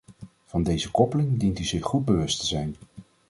Van 0.45 0.63
deze 0.63 0.91
koppeling 0.91 1.39
dient 1.39 1.59
u 1.59 1.63
zich 1.63 1.85
goed 1.85 2.05
bewust 2.05 2.39
te 2.39 2.45
zijn. 2.45 2.75